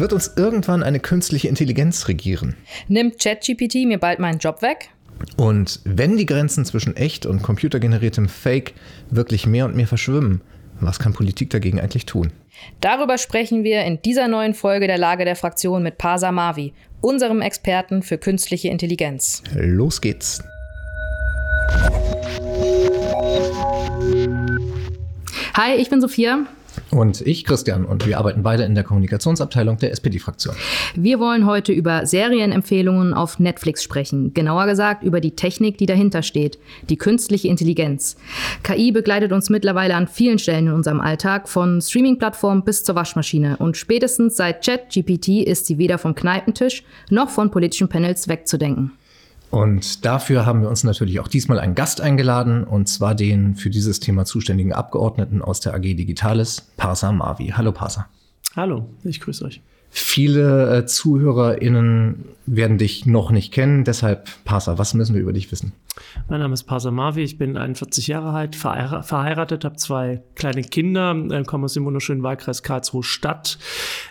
[0.00, 2.56] Wird uns irgendwann eine künstliche Intelligenz regieren?
[2.88, 4.88] Nimmt ChatGPT mir bald meinen Job weg?
[5.36, 8.72] Und wenn die Grenzen zwischen echt und computergeneriertem Fake
[9.10, 10.40] wirklich mehr und mehr verschwimmen,
[10.80, 12.32] was kann Politik dagegen eigentlich tun?
[12.80, 16.72] Darüber sprechen wir in dieser neuen Folge der Lage der Fraktion mit Pasa Mavi,
[17.02, 19.42] unserem Experten für künstliche Intelligenz.
[19.54, 20.42] Los geht's.
[25.52, 26.46] Hi, ich bin Sophia.
[26.90, 30.54] Und ich, Christian, und wir arbeiten beide in der Kommunikationsabteilung der SPD-Fraktion.
[30.96, 34.34] Wir wollen heute über Serienempfehlungen auf Netflix sprechen.
[34.34, 36.58] Genauer gesagt über die Technik, die dahinter steht,
[36.88, 38.16] die künstliche Intelligenz.
[38.64, 43.56] KI begleitet uns mittlerweile an vielen Stellen in unserem Alltag, von Streaming-Plattformen bis zur Waschmaschine.
[43.58, 48.92] Und spätestens seit ChatGPT ist sie weder vom Kneipentisch noch von politischen Panels wegzudenken.
[49.50, 53.68] Und dafür haben wir uns natürlich auch diesmal einen Gast eingeladen, und zwar den für
[53.68, 57.48] dieses Thema zuständigen Abgeordneten aus der AG Digitales, Parsa Mavi.
[57.56, 58.08] Hallo Parsa.
[58.54, 59.60] Hallo, ich grüße euch.
[59.90, 65.50] Viele äh, ZuhörerInnen werden dich noch nicht kennen, deshalb Parsa, was müssen wir über dich
[65.50, 65.72] wissen?
[66.28, 71.14] Mein Name ist Parsa Mavi, ich bin 41 Jahre alt, verheiratet, habe zwei kleine Kinder,
[71.30, 73.58] äh, komme aus dem wunderschönen Wahlkreis Karlsruhe Stadt,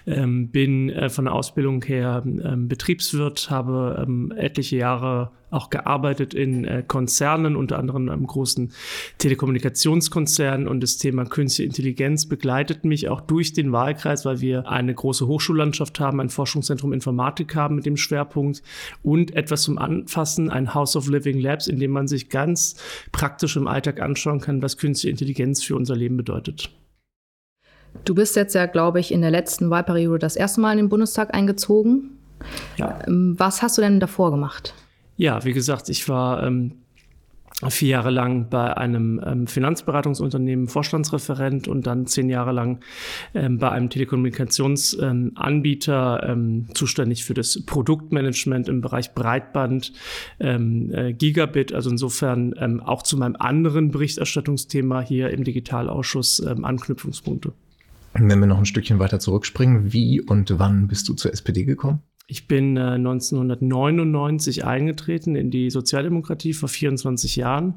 [0.05, 6.33] ähm, bin äh, von der Ausbildung her ähm, Betriebswirt, habe ähm, etliche Jahre auch gearbeitet
[6.33, 8.71] in äh, Konzernen, unter anderem einem großen
[9.17, 14.93] Telekommunikationskonzern und das Thema Künstliche Intelligenz begleitet mich auch durch den Wahlkreis, weil wir eine
[14.93, 18.61] große Hochschullandschaft haben, ein Forschungszentrum Informatik haben mit dem Schwerpunkt
[19.03, 22.75] und etwas zum Anfassen, ein House of Living Labs, in dem man sich ganz
[23.11, 26.71] praktisch im Alltag anschauen kann, was künstliche Intelligenz für unser Leben bedeutet.
[28.05, 30.89] Du bist jetzt ja, glaube ich, in der letzten Wahlperiode das erste Mal in den
[30.89, 32.11] Bundestag eingezogen.
[32.77, 32.99] Ja.
[33.07, 34.73] Ähm, was hast du denn davor gemacht?
[35.19, 36.71] Ja, wie gesagt, ich war ähm,
[37.67, 42.79] vier Jahre lang bei einem ähm, Finanzberatungsunternehmen Vorstandsreferent und dann zehn Jahre lang
[43.33, 49.91] ähm, bei einem Telekommunikationsanbieter ähm, zuständig für das Produktmanagement im Bereich Breitband,
[50.39, 51.73] ähm, äh, Gigabit.
[51.73, 57.51] Also insofern ähm, auch zu meinem anderen Berichterstattungsthema hier im Digitalausschuss ähm, Anknüpfungspunkte.
[58.13, 62.03] Wenn wir noch ein Stückchen weiter zurückspringen, wie und wann bist du zur SPD gekommen?
[62.31, 67.73] Ich bin äh, 1999 eingetreten in die Sozialdemokratie vor 24 Jahren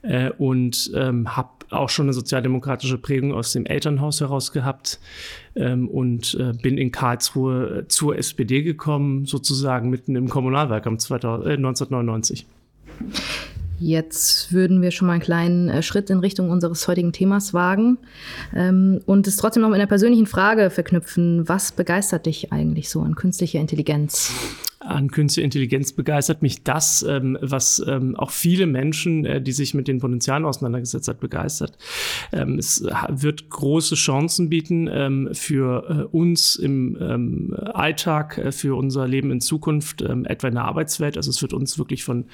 [0.00, 5.00] äh, und ähm, habe auch schon eine sozialdemokratische Prägung aus dem Elternhaus heraus gehabt
[5.54, 11.46] ähm, und äh, bin in Karlsruhe äh, zur SPD gekommen, sozusagen mitten im Kommunalwahlkampf 2000,
[11.58, 12.46] 1999.
[13.84, 17.98] Jetzt würden wir schon mal einen kleinen äh, Schritt in Richtung unseres heutigen Themas wagen
[18.54, 21.46] ähm, und es trotzdem noch mit einer persönlichen Frage verknüpfen.
[21.50, 24.32] Was begeistert dich eigentlich so an künstlicher Intelligenz?
[24.84, 29.74] An künstliche Intelligenz begeistert mich das, ähm, was ähm, auch viele Menschen, äh, die sich
[29.74, 31.78] mit den Potenzialen auseinandergesetzt hat, begeistert.
[32.32, 38.76] Ähm, es wird große Chancen bieten ähm, für äh, uns im ähm, Alltag, äh, für
[38.76, 41.16] unser Leben in Zukunft, ähm, etwa in der Arbeitswelt.
[41.16, 42.26] Also es wird uns wirklich von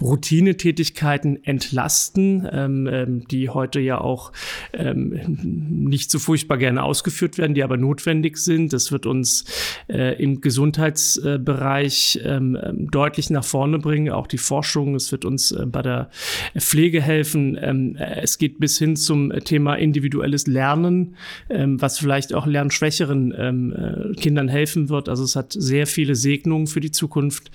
[0.00, 4.32] Routinetätigkeiten entlasten, die heute ja auch
[4.72, 8.72] nicht so furchtbar gerne ausgeführt werden, die aber notwendig sind.
[8.72, 9.44] Das wird uns
[9.88, 14.10] äh, im Gesundheitsbereich wirklich ähm, ähm, deutlich nach vorne bringen.
[14.10, 16.10] Auch die Forschung, es wird uns äh, bei der
[16.56, 17.58] Pflege helfen.
[17.60, 21.16] Ähm, äh, es geht bis hin zum Thema individuelles Lernen,
[21.50, 25.08] ähm, was vielleicht auch lernschwächeren ähm, äh, Kindern helfen wird.
[25.08, 27.50] Also es hat sehr viele Segnungen für die Zukunft,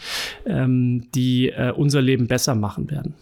[0.46, 3.14] ähm, die äh, unser Leben besser machen werden.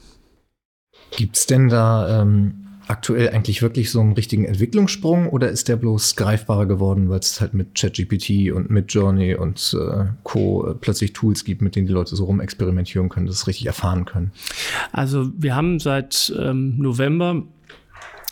[1.12, 5.78] Gibt es denn da ähm, aktuell eigentlich wirklich so einen richtigen Entwicklungssprung oder ist der
[5.78, 10.68] bloß greifbarer geworden, weil es halt mit ChatGPT und mit Journey und äh, Co.
[10.68, 14.31] Äh, plötzlich Tools gibt, mit denen die Leute so rumexperimentieren können, das richtig erfahren können?
[14.91, 17.44] Also wir haben seit ähm, November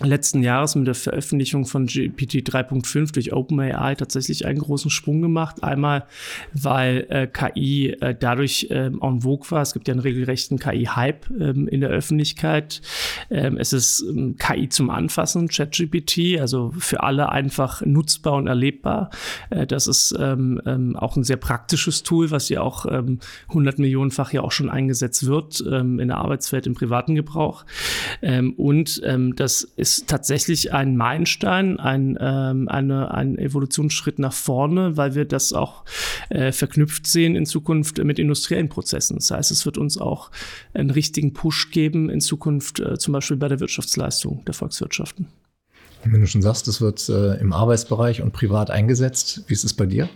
[0.02, 5.62] letzten Jahres mit der Veröffentlichung von GPT 3.5 durch OpenAI tatsächlich einen großen Sprung gemacht.
[5.62, 6.06] Einmal,
[6.54, 9.62] weil äh, KI äh, dadurch ähm, en vogue war.
[9.62, 12.82] Es gibt ja einen regelrechten KI-Hype ähm, in der Öffentlichkeit.
[13.30, 19.10] Ähm, es ist ähm, KI zum Anfassen, ChatGPT, also für alle einfach nutzbar und erlebbar.
[19.50, 23.20] Äh, das ist ähm, ähm, auch ein sehr praktisches Tool, was ja auch ähm,
[23.50, 27.66] 100 Millionenfach ja auch schon eingesetzt wird in der Arbeitswelt, im privaten Gebrauch.
[28.58, 29.02] Und
[29.36, 35.26] das ist ist tatsächlich ein Meilenstein, ein, ähm, eine, ein Evolutionsschritt nach vorne, weil wir
[35.26, 35.84] das auch
[36.30, 39.16] äh, verknüpft sehen in Zukunft mit industriellen Prozessen.
[39.18, 40.32] Das heißt, es wird uns auch
[40.74, 45.28] einen richtigen Push geben in Zukunft, äh, zum Beispiel bei der Wirtschaftsleistung der Volkswirtschaften.
[46.04, 49.74] Wenn du schon sagst, es wird äh, im Arbeitsbereich und privat eingesetzt, wie ist es
[49.74, 50.08] bei dir?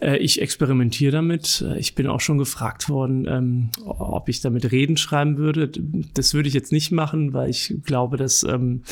[0.00, 1.64] Äh, ich experimentiere damit.
[1.78, 5.70] Ich bin auch schon gefragt worden, ähm, ob ich damit Reden schreiben würde.
[6.14, 8.82] Das würde ich jetzt nicht machen, weil ich glaube, dass ähm,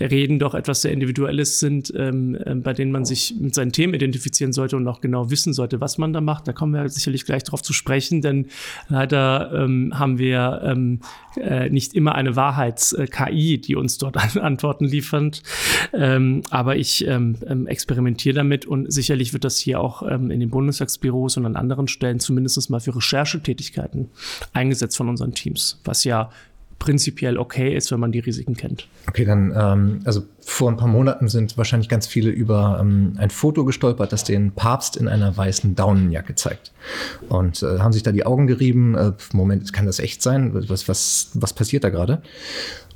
[0.00, 3.94] Reden doch etwas sehr Individuelles sind, ähm, äh, bei denen man sich mit seinen Themen
[3.94, 6.48] identifizieren sollte und auch genau wissen sollte, was man da macht.
[6.48, 8.46] Da kommen wir sicherlich gleich darauf zu sprechen, denn
[8.88, 11.00] leider ähm, haben wir ähm,
[11.36, 15.42] äh, nicht immer eine Wahrheits-KI, die uns dort Antworten liefert.
[15.92, 17.06] Ähm, aber ich
[17.66, 22.20] experimentiere damit und sicherlich wird das hier auch in den Bundestagsbüros und an anderen Stellen
[22.20, 24.10] zumindest mal für Recherchetätigkeiten
[24.52, 26.30] eingesetzt von unseren Teams, was ja
[26.82, 28.88] prinzipiell okay ist, wenn man die Risiken kennt.
[29.08, 33.30] Okay, dann, ähm, also vor ein paar Monaten sind wahrscheinlich ganz viele über ähm, ein
[33.30, 36.72] Foto gestolpert, das den Papst in einer weißen Daunenjacke zeigt.
[37.28, 38.96] Und äh, haben sich da die Augen gerieben.
[38.96, 40.68] Äh, Moment, kann das echt sein?
[40.68, 42.20] Was, was, was passiert da gerade?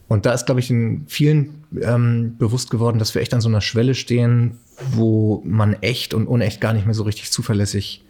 [0.09, 3.49] Und da ist, glaube ich, in vielen ähm, bewusst geworden, dass wir echt an so
[3.49, 4.59] einer Schwelle stehen,
[4.93, 8.05] wo man echt und unecht gar nicht mehr so richtig zuverlässig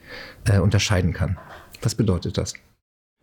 [0.45, 1.39] äh, unterscheiden kann.
[1.83, 2.55] Was bedeutet das?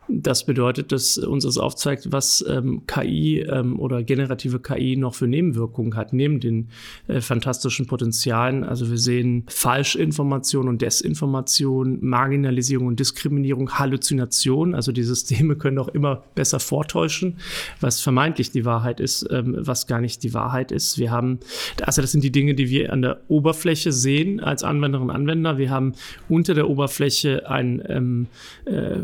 [0.10, 5.28] Das bedeutet, dass uns das aufzeigt, was ähm, KI ähm, oder generative KI noch für
[5.28, 6.70] Nebenwirkungen hat, neben den
[7.08, 8.66] äh, fantastischen Potenzialen.
[8.66, 14.76] Also wir sehen Falschinformation und Desinformation, Marginalisierung und Diskriminierung, Halluzination.
[14.76, 17.38] Also die Systeme können auch immer besser vortäuschen,
[17.80, 20.98] was vermeintlich die Wahrheit ist, ähm, was gar nicht die Wahrheit ist.
[20.98, 21.40] Wir haben,
[21.82, 25.58] also das sind die Dinge, die wir an der Oberfläche sehen als Anwenderinnen und Anwender.
[25.58, 25.94] Wir haben
[26.28, 28.28] unter der Oberfläche ein ähm,
[28.66, 28.98] äh,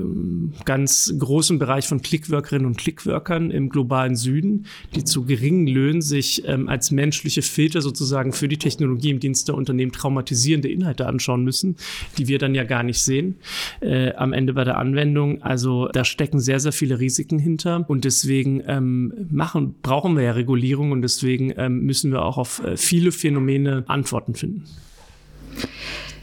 [0.65, 4.65] ganz ganz großen Bereich von Clickworkerinnen und Clickworkern im globalen Süden,
[4.95, 9.47] die zu geringen Löhnen sich ähm, als menschliche Filter sozusagen für die Technologie im Dienst
[9.47, 11.75] der Unternehmen traumatisierende Inhalte anschauen müssen,
[12.17, 13.35] die wir dann ja gar nicht sehen
[13.81, 15.43] äh, am Ende bei der Anwendung.
[15.43, 20.31] Also da stecken sehr, sehr viele Risiken hinter und deswegen ähm, machen, brauchen wir ja
[20.31, 24.63] Regulierung und deswegen ähm, müssen wir auch auf äh, viele Phänomene Antworten finden.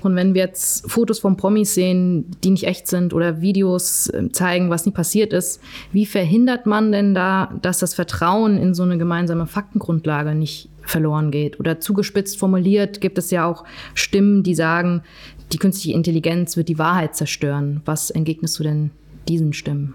[0.06, 4.32] Und wenn wir jetzt Fotos von Promis sehen, die nicht echt sind oder Videos ähm,
[4.32, 5.60] zeigen, was nie passiert ist,
[5.92, 11.30] wie verhindert man denn da, dass das Vertrauen in so eine gemeinsame Faktengrundlage nicht verloren
[11.30, 11.58] geht?
[11.60, 13.64] Oder zugespitzt formuliert gibt es ja auch
[13.94, 15.02] Stimmen, die sagen,
[15.52, 17.82] die künstliche Intelligenz wird die Wahrheit zerstören.
[17.84, 18.90] Was entgegnest du denn
[19.28, 19.94] diesen Stimmen?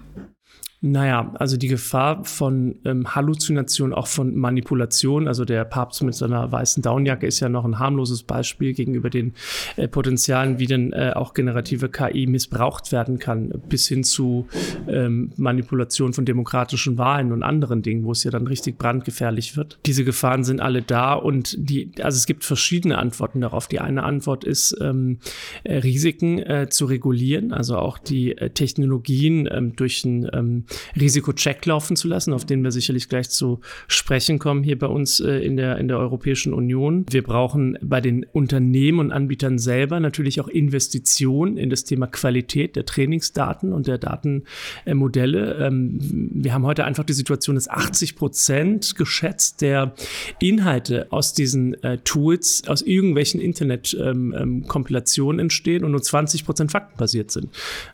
[0.84, 6.50] Naja, also die Gefahr von ähm, Halluzination, auch von Manipulation, also der Papst mit seiner
[6.50, 9.32] weißen Downjacke ist ja noch ein harmloses Beispiel gegenüber den
[9.76, 14.48] äh, Potenzialen, wie denn äh, auch generative KI missbraucht werden kann, bis hin zu
[14.88, 19.78] ähm, Manipulation von demokratischen Wahlen und anderen Dingen, wo es ja dann richtig brandgefährlich wird.
[19.86, 23.68] Diese Gefahren sind alle da und die, also es gibt verschiedene Antworten darauf.
[23.68, 25.18] Die eine Antwort ist, ähm,
[25.62, 30.64] äh, Risiken äh, zu regulieren, also auch die äh, Technologien ähm, durch ein ähm,
[30.98, 35.20] Risikocheck laufen zu lassen, auf den wir sicherlich gleich zu sprechen kommen hier bei uns
[35.20, 37.04] äh, in, der, in der Europäischen Union.
[37.10, 42.76] Wir brauchen bei den Unternehmen und Anbietern selber natürlich auch Investitionen in das Thema Qualität
[42.76, 45.66] der Trainingsdaten und der Datenmodelle.
[45.66, 45.98] Ähm,
[46.34, 49.94] wir haben heute einfach die Situation, dass 80 Prozent geschätzt der
[50.40, 56.72] Inhalte aus diesen äh, Tools aus irgendwelchen Internet-Kompilationen ähm, ähm, entstehen und nur 20 Prozent
[56.72, 57.48] faktenbasiert sind.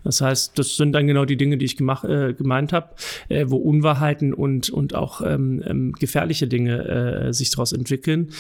[0.05, 2.95] Das heißt, das sind dann genau die Dinge, die ich gemacht, äh, gemeint genannt habe,
[3.29, 8.31] äh, wo Unwahrheiten und, und auch ähm, ähm, gefährliche Dinge äh, sich daraus entwickeln.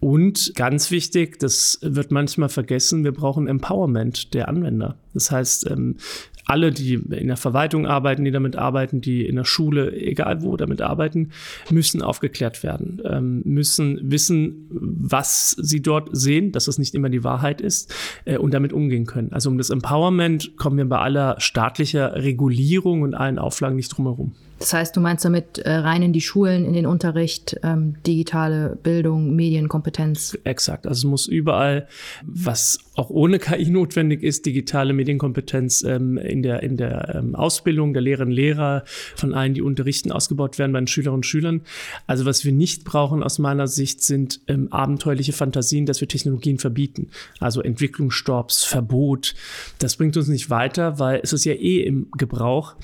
[0.00, 4.96] Und ganz wichtig, das wird manchmal vergessen, wir brauchen Empowerment der Anwender.
[5.14, 5.96] Das heißt, ähm,
[6.46, 10.56] alle, die in der Verwaltung arbeiten, die damit arbeiten, die in der Schule, egal wo,
[10.56, 11.30] damit arbeiten,
[11.70, 17.24] müssen aufgeklärt werden, ähm, müssen wissen, was sie dort sehen, dass das nicht immer die
[17.24, 17.92] Wahrheit ist
[18.24, 19.32] äh, und damit umgehen können.
[19.32, 24.06] Also um das Empowerment kommen wir bei aller staatlicher Regulierung und allen Auflagen nicht drum
[24.06, 24.32] herum.
[24.58, 28.78] Das heißt, du meinst damit äh, rein in die Schulen, in den Unterricht, ähm, digitale
[28.82, 30.38] Bildung, Medienkompetenz?
[30.44, 30.86] Exakt.
[30.86, 31.88] Also es muss überall,
[32.24, 37.92] was auch ohne KI notwendig ist, digitale Medienkompetenz ähm, in der, in der ähm, Ausbildung
[37.92, 38.84] der Lehrerinnen und Lehrer
[39.14, 41.60] von allen, die unterrichten, ausgebaut werden bei den Schülerinnen und Schülern.
[42.06, 46.58] Also was wir nicht brauchen aus meiner Sicht sind ähm, abenteuerliche Fantasien, dass wir Technologien
[46.58, 47.08] verbieten.
[47.40, 49.34] Also Entwicklungsstopps, Verbot.
[49.78, 52.76] Das bringt uns nicht weiter, weil es ist ja eh im Gebrauch.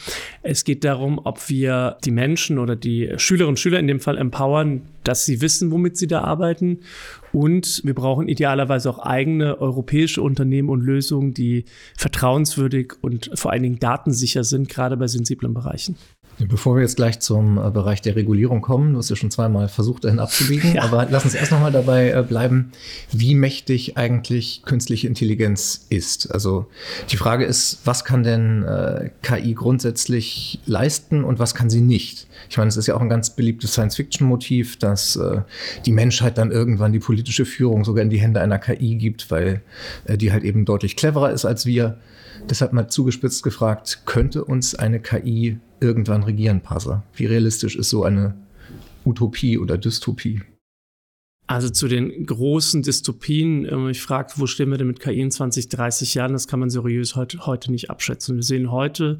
[0.42, 4.00] Es geht darum, ob wir wir die Menschen oder die Schülerinnen und Schüler in dem
[4.00, 6.80] Fall empowern, dass sie wissen, womit sie da arbeiten.
[7.32, 11.64] Und wir brauchen idealerweise auch eigene europäische Unternehmen und Lösungen, die
[11.96, 15.96] vertrauenswürdig und vor allen Dingen datensicher sind, gerade bei sensiblen Bereichen.
[16.48, 19.68] Bevor wir jetzt gleich zum äh, Bereich der Regulierung kommen, du hast ja schon zweimal
[19.68, 20.82] versucht, dahin abzubiegen, ja.
[20.82, 22.72] aber lass uns erst nochmal dabei äh, bleiben,
[23.10, 26.32] wie mächtig eigentlich künstliche Intelligenz ist.
[26.32, 26.66] Also
[27.10, 32.26] die Frage ist, was kann denn äh, KI grundsätzlich leisten und was kann sie nicht?
[32.48, 35.42] Ich meine, es ist ja auch ein ganz beliebtes Science-Fiction-Motiv, dass äh,
[35.86, 39.62] die Menschheit dann irgendwann die politische Führung sogar in die Hände einer KI gibt, weil
[40.04, 41.98] äh, die halt eben deutlich cleverer ist als wir.
[42.48, 47.02] Deshalb mal zugespitzt gefragt, könnte uns eine KI irgendwann regieren, Passer?
[47.14, 48.34] Wie realistisch ist so eine
[49.04, 50.42] Utopie oder Dystopie?
[51.52, 55.30] Also zu den großen Dystopien, ähm, ich frage, wo stehen wir denn mit KI in
[55.30, 56.32] 20, 30 Jahren?
[56.32, 58.36] Das kann man seriös heute, heute nicht abschätzen.
[58.36, 59.18] Wir sehen heute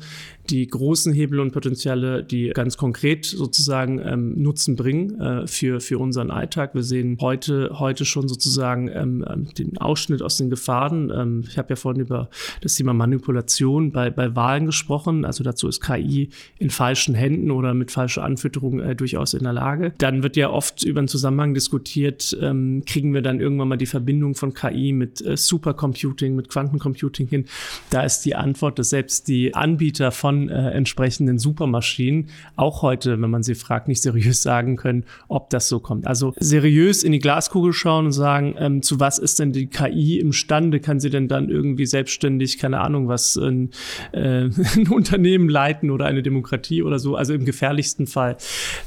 [0.49, 5.99] die großen Hebel und Potenziale, die ganz konkret sozusagen ähm, Nutzen bringen äh, für, für
[5.99, 6.75] unseren Alltag.
[6.75, 11.13] Wir sehen heute, heute schon sozusagen ähm, ähm den Ausschnitt aus den Gefahren.
[11.15, 12.31] Ähm, ich habe ja vorhin über
[12.63, 15.27] das Thema Manipulation bei, bei Wahlen gesprochen.
[15.27, 19.53] Also dazu ist KI in falschen Händen oder mit falscher Anfütterung äh, durchaus in der
[19.53, 19.93] Lage.
[19.99, 23.87] Dann wird ja oft über einen Zusammenhang diskutiert, ähm, kriegen wir dann irgendwann mal die
[23.87, 27.47] Verbindung von KI mit äh, Supercomputing, mit Quantencomputing hin.
[27.91, 33.31] Da ist die Antwort, dass selbst die Anbieter von äh, entsprechenden Supermaschinen auch heute, wenn
[33.31, 36.07] man sie fragt, nicht seriös sagen können, ob das so kommt.
[36.07, 40.19] Also seriös in die Glaskugel schauen und sagen, ähm, zu was ist denn die KI
[40.21, 40.81] imstande?
[40.81, 43.71] Kann sie denn dann irgendwie selbstständig, keine Ahnung, was ein,
[44.13, 47.17] äh, ein Unternehmen leiten oder eine Demokratie oder so?
[47.17, 48.37] Also im gefährlichsten Fall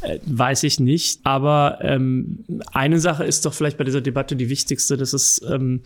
[0.02, 1.20] äh, weiß ich nicht.
[1.24, 2.40] Aber ähm,
[2.72, 5.82] eine Sache ist doch vielleicht bei dieser Debatte die wichtigste, das ist ähm,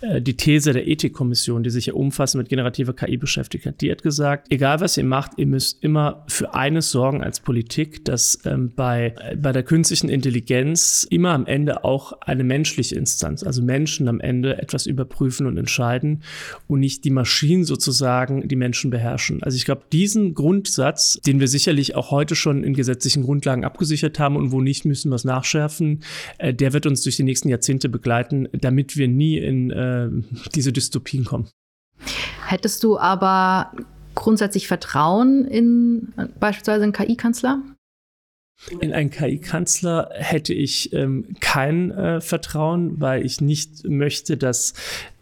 [0.00, 3.80] äh, die These der Ethikkommission, die sich ja umfassend mit generativer KI beschäftigt hat.
[3.80, 8.04] Die hat gesagt, egal was ihr macht, ihr müsst immer für eines sorgen als Politik,
[8.04, 13.62] dass ähm, bei, bei der künstlichen Intelligenz immer am Ende auch eine menschliche Instanz, also
[13.62, 16.22] Menschen am Ende etwas überprüfen und entscheiden
[16.68, 19.42] und nicht die Maschinen sozusagen die Menschen beherrschen.
[19.42, 24.18] Also ich glaube, diesen Grundsatz, den wir sicherlich auch heute schon in gesetzlichen Grundlagen abgesichert
[24.18, 26.02] haben und wo nicht müssen wir es nachschärfen,
[26.38, 30.10] äh, der wird uns durch die nächsten Jahrzehnte begleiten, damit wir nie in äh,
[30.54, 31.48] diese Dystopien kommen.
[32.46, 33.72] Hättest du aber
[34.14, 37.62] grundsätzlich Vertrauen in beispielsweise einen KI-Kanzler?
[38.80, 44.72] In einen KI-Kanzler hätte ich ähm, kein äh, Vertrauen, weil ich nicht möchte, dass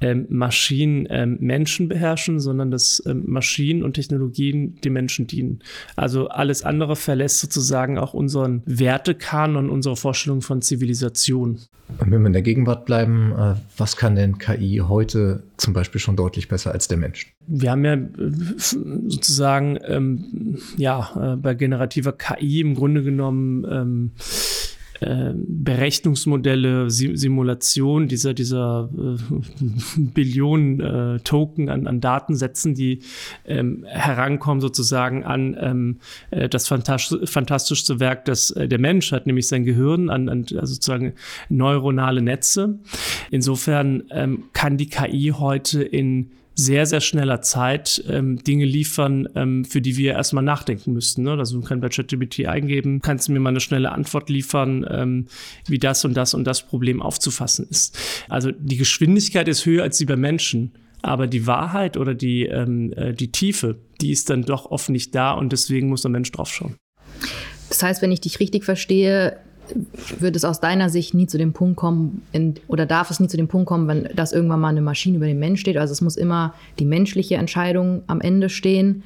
[0.00, 5.60] ähm, Maschinen ähm, Menschen beherrschen, sondern dass ähm, Maschinen und Technologien den Menschen dienen.
[5.96, 11.58] Also alles andere verlässt sozusagen auch unseren Wertekanon, unsere Vorstellung von Zivilisation.
[11.98, 16.00] Und wenn wir in der Gegenwart bleiben, äh, was kann denn KI heute zum Beispiel
[16.00, 17.34] schon deutlich besser als der Mensch?
[17.46, 18.08] Wir haben ja äh,
[18.56, 24.10] sozusagen ähm, ja, äh, bei generativer KI im Grunde genommen ähm,
[25.02, 29.34] äh, Berechnungsmodelle, Simulation dieser, dieser äh,
[29.96, 33.00] Billionen äh, Token an, an Datensätzen, die
[33.44, 35.98] ähm, herankommen sozusagen an ähm,
[36.30, 40.44] äh, das fantastisch, fantastischste Werk, das äh, der Mensch hat, nämlich sein Gehirn, an, an
[40.44, 41.14] sozusagen
[41.48, 42.78] neuronale Netze.
[43.30, 49.64] Insofern ähm, kann die KI heute in sehr, sehr schneller Zeit ähm, Dinge liefern, ähm,
[49.64, 51.22] für die wir erstmal nachdenken müssten.
[51.22, 51.32] Ne?
[51.32, 55.26] Also du kannst bei ChatGPT eingeben, kannst mir mal eine schnelle Antwort liefern, ähm,
[55.66, 57.98] wie das und das und das Problem aufzufassen ist.
[58.28, 60.72] Also die Geschwindigkeit ist höher als die bei Menschen.
[61.04, 65.14] Aber die Wahrheit oder die, ähm, äh, die Tiefe, die ist dann doch oft nicht
[65.14, 66.76] da und deswegen muss der Mensch draufschauen.
[67.68, 69.38] Das heißt, wenn ich dich richtig verstehe,
[70.18, 73.28] wird es aus deiner Sicht nie zu dem Punkt kommen, in, oder darf es nie
[73.28, 75.76] zu dem Punkt kommen, wenn das irgendwann mal eine Maschine über den Mensch steht?
[75.76, 79.02] Also es muss immer die menschliche Entscheidung am Ende stehen.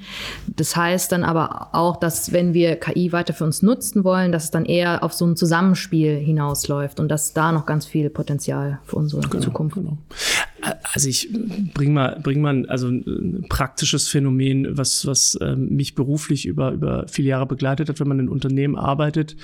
[0.56, 4.44] Das heißt dann aber auch, dass wenn wir KI weiter für uns nutzen wollen, dass
[4.44, 8.78] es dann eher auf so ein Zusammenspiel hinausläuft und dass da noch ganz viel Potenzial
[8.84, 9.76] für unsere genau, Zukunft.
[9.76, 9.98] Genau.
[10.92, 11.28] Also ich
[11.74, 17.06] bring mal, bring mal also ein praktisches Phänomen, was, was ähm, mich beruflich über, über
[17.08, 18.00] viele Jahre begleitet hat.
[18.00, 19.36] Wenn man in Unternehmen arbeitet,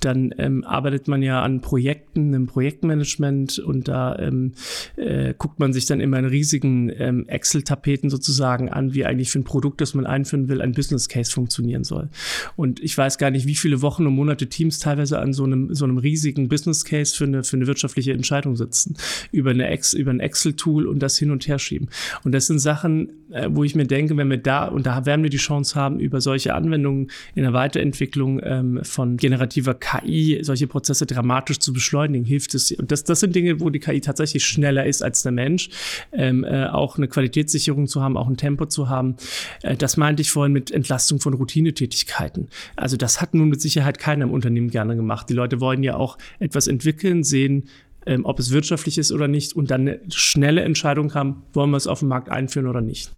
[0.00, 4.52] dann ähm, arbeitet man ja an Projekten, im Projektmanagement und da ähm,
[4.96, 9.40] äh, guckt man sich dann immer in riesigen ähm, Excel-Tapeten sozusagen an, wie eigentlich für
[9.40, 12.08] ein Produkt, das man einführen will, ein Business Case funktionieren soll.
[12.56, 15.74] Und ich weiß gar nicht, wie viele Wochen und Monate Teams teilweise an so einem,
[15.74, 18.96] so einem riesigen Business Case für eine, für eine wirtschaftliche Entscheidung sitzen.
[19.32, 21.88] Über, eine Ex, über ein Excel-Tool und das hin und her schieben.
[22.24, 25.22] Und das sind Sachen, äh, wo ich mir denke, wenn wir da, und da werden
[25.22, 30.66] wir die Chance haben, über solche Anwendungen in der Weiterentwicklung ähm, von generativer KI solche
[30.66, 32.72] Prozesse dramatisch zu beschleunigen, hilft es.
[32.72, 35.70] Und das, das sind Dinge, wo die KI tatsächlich schneller ist als der Mensch,
[36.12, 39.16] ähm, äh, auch eine Qualitätssicherung zu haben, auch ein Tempo zu haben.
[39.62, 42.48] Äh, das meinte ich vorhin mit Entlastung von Routinetätigkeiten.
[42.76, 45.28] Also das hat nun mit Sicherheit keiner im Unternehmen gerne gemacht.
[45.28, 47.68] Die Leute wollen ja auch etwas entwickeln, sehen,
[48.06, 51.76] ähm, ob es wirtschaftlich ist oder nicht und dann eine schnelle Entscheidung haben, wollen wir
[51.76, 53.12] es auf dem Markt einführen oder nicht.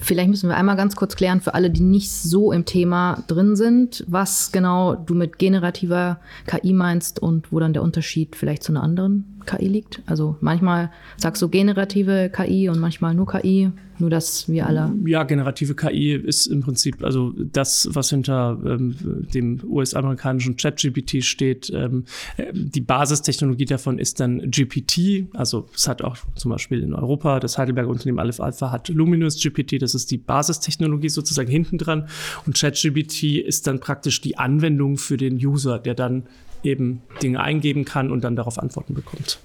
[0.00, 3.56] Vielleicht müssen wir einmal ganz kurz klären für alle, die nicht so im Thema drin
[3.56, 8.72] sind, was genau du mit generativer KI meinst und wo dann der Unterschied vielleicht zu
[8.72, 10.02] einer anderen KI liegt.
[10.06, 13.70] Also manchmal sagst du generative KI und manchmal nur KI,
[14.02, 14.92] nur dass wir alle.
[15.06, 18.94] Ja, generative KI ist im Prinzip also das, was hinter ähm,
[19.32, 21.70] dem US-amerikanischen ChatGPT steht.
[21.74, 22.04] Ähm,
[22.52, 25.28] die Basistechnologie davon ist dann GPT.
[25.32, 29.40] Also es hat auch zum Beispiel in Europa das Heidelberger Unternehmen Aleph Alpha hat Luminous
[29.40, 29.80] GPT.
[29.80, 32.08] Das ist die Basistechnologie sozusagen hinten dran.
[32.44, 36.24] Und ChatGPT ist dann praktisch die Anwendung für den User, der dann
[36.64, 39.38] eben Dinge eingeben kann und dann darauf Antworten bekommt.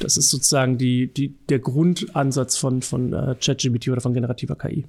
[0.00, 4.86] Das ist sozusagen die, die, der Grundansatz von, von äh, ChatGPT oder von generativer KI.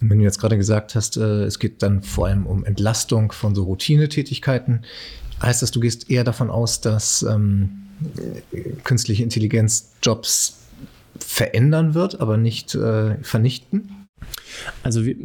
[0.00, 3.32] Und wenn du jetzt gerade gesagt hast, äh, es geht dann vor allem um Entlastung
[3.32, 4.84] von so Routinetätigkeiten,
[5.42, 7.86] heißt das, du gehst eher davon aus, dass ähm,
[8.84, 10.58] künstliche Intelligenz Jobs
[11.18, 13.99] verändern wird, aber nicht äh, vernichten?
[14.82, 15.16] Also wir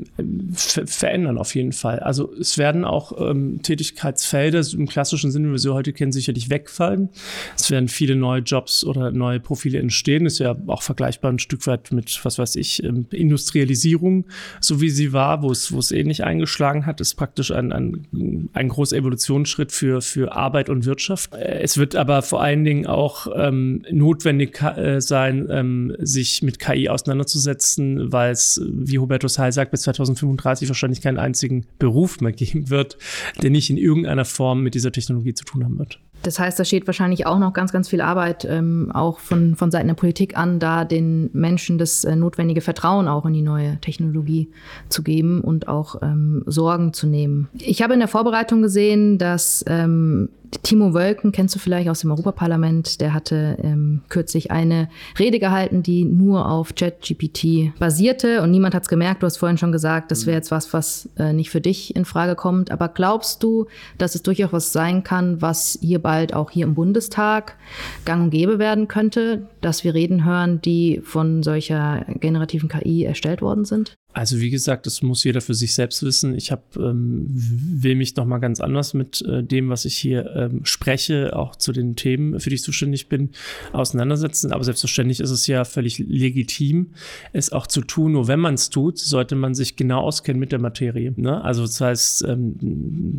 [0.53, 1.99] ver verändern auf jeden Fall.
[1.99, 6.49] Also es werden auch ähm, Tätigkeitsfelder im klassischen Sinne, wie wir sie heute kennen, sicherlich
[6.49, 7.09] wegfallen.
[7.57, 10.25] Es werden viele neue Jobs oder neue Profile entstehen.
[10.25, 14.25] Ist ja auch vergleichbar ein Stück weit mit, was weiß ich, ähm, Industrialisierung,
[14.59, 18.49] so wie sie war, wo es, wo es ähnlich eingeschlagen hat, ist praktisch ein, ein,
[18.53, 21.33] ein großer Evolutionsschritt für, für Arbeit und Wirtschaft.
[21.33, 26.89] Es wird aber vor allen Dingen auch ähm, notwendig äh, sein, ähm, sich mit KI
[26.89, 32.70] auseinanderzusetzen, weil es wie Hubertus Heil sagt, bis 2035 wahrscheinlich keinen einzigen Beruf mehr geben
[32.70, 32.98] wird,
[33.42, 36.00] der nicht in irgendeiner Form mit dieser Technologie zu tun haben wird.
[36.24, 39.70] Das heißt, da steht wahrscheinlich auch noch ganz, ganz viel Arbeit ähm, auch von, von
[39.70, 43.80] Seiten der Politik an, da den Menschen das äh, notwendige Vertrauen auch in die neue
[43.80, 44.50] Technologie
[44.89, 47.48] zu geben und auch ähm, Sorgen zu nehmen.
[47.60, 50.30] Ich habe in der Vorbereitung gesehen, dass ähm,
[50.63, 53.01] Timo Wölken kennst du vielleicht aus dem Europaparlament.
[53.01, 58.83] Der hatte ähm, kürzlich eine Rede gehalten, die nur auf ChatGPT basierte und niemand hat
[58.83, 59.24] es gemerkt.
[59.24, 62.05] Du hast vorhin schon gesagt, das wäre jetzt was, was äh, nicht für dich in
[62.05, 62.71] Frage kommt.
[62.71, 66.75] Aber glaubst du, dass es durchaus was sein kann, was hier bald auch hier im
[66.75, 67.57] Bundestag
[68.05, 73.41] gang und gäbe werden könnte, dass wir Reden hören, die von solcher generativen KI erstellt
[73.41, 73.95] worden sind?
[74.15, 76.36] Also wie gesagt, das muss jeder für sich selbst wissen.
[76.36, 80.34] Ich hab, ähm, will mich noch mal ganz anders mit äh, dem, was ich hier
[80.38, 83.31] ähm, spreche, auch zu den Themen, für die ich zuständig bin,
[83.74, 84.53] auseinandersetzen.
[84.53, 86.91] Aber selbstverständlich ist es ja völlig legitim,
[87.34, 88.13] es auch zu tun.
[88.13, 91.13] Nur wenn man es tut, sollte man sich genau auskennen mit der Materie.
[91.17, 91.43] Ne?
[91.43, 92.55] Also das heißt, ähm,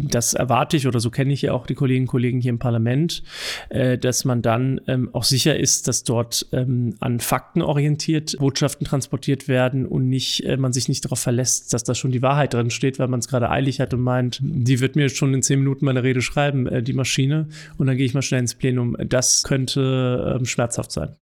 [0.08, 2.58] das erwarte ich oder so kenne ich ja auch die Kolleginnen und Kollegen hier im
[2.58, 3.22] Parlament,
[3.68, 8.86] äh, dass man dann ähm, auch sicher ist, dass dort ähm, an Fakten orientiert Botschaften
[8.86, 12.22] transportiert werden und nicht äh, man sich sich nicht darauf verlässt, dass da schon die
[12.22, 15.34] Wahrheit drin steht, weil man es gerade eilig hat und meint, die wird mir schon
[15.34, 18.40] in zehn Minuten meine Rede schreiben, äh, die Maschine, und dann gehe ich mal schnell
[18.40, 18.96] ins Plenum.
[19.06, 21.16] Das könnte ähm, schmerzhaft sein.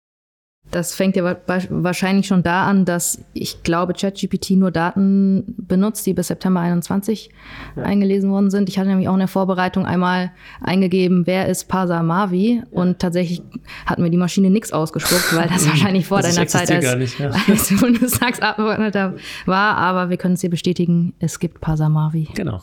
[0.74, 1.36] Das fängt ja
[1.70, 7.30] wahrscheinlich schon da an, dass ich glaube, ChatGPT nur Daten benutzt, die bis September 21
[7.76, 7.84] ja.
[7.84, 8.68] eingelesen worden sind.
[8.68, 12.56] Ich hatte nämlich auch in der Vorbereitung einmal eingegeben, wer ist Parsa Mavi?
[12.56, 12.62] Ja.
[12.72, 13.40] Und tatsächlich
[13.86, 17.20] hat mir die Maschine nichts ausgespuckt, weil das wahrscheinlich vor das deiner Zeit als, nicht,
[17.20, 17.30] ja.
[17.48, 19.14] als Bundestagsabgeordneter
[19.46, 19.76] war.
[19.76, 22.30] Aber wir können es dir bestätigen, es gibt Parsa Mavi.
[22.34, 22.60] Genau.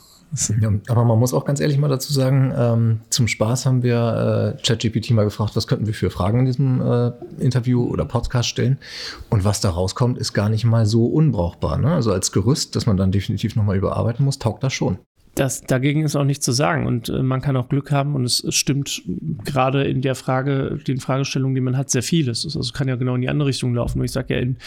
[0.62, 4.56] Ja, aber man muss auch ganz ehrlich mal dazu sagen, ähm, zum Spaß haben wir
[4.58, 8.48] äh, ChatGPT mal gefragt, was könnten wir für Fragen in diesem äh, Interview oder Podcast
[8.48, 8.78] stellen.
[9.30, 11.78] Und was da rauskommt, ist gar nicht mal so unbrauchbar.
[11.78, 11.94] Ne?
[11.94, 15.00] Also als Gerüst, das man dann definitiv nochmal überarbeiten muss, taugt das schon
[15.36, 16.86] das, dagegen ist auch nichts zu sagen.
[16.86, 19.02] Und äh, man kann auch Glück haben und es, es, stimmt
[19.46, 22.44] gerade in der Frage, den Fragestellungen, die man hat, sehr vieles.
[22.44, 24.00] Also es kann ja genau in die andere Richtung laufen.
[24.00, 24.58] Und ich sage ja, in,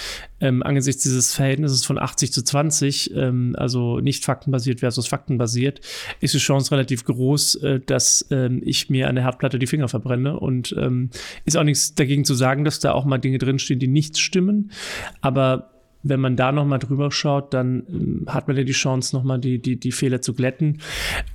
[0.40, 5.80] ähm, angesichts dieses Verhältnisses von 80 zu 20, ähm, also nicht faktenbasiert versus faktenbasiert,
[6.20, 9.88] ist die Chance relativ groß, äh, dass ähm, ich mir an der Herdplatte die Finger
[9.88, 10.38] verbrenne.
[10.40, 11.10] Und ähm,
[11.44, 14.70] ist auch nichts dagegen zu sagen, dass da auch mal Dinge drinstehen, die nicht stimmen.
[15.20, 15.73] Aber
[16.04, 19.58] wenn man da nochmal drüber schaut, dann ähm, hat man ja die Chance, nochmal die,
[19.58, 20.78] die, die Fehler zu glätten.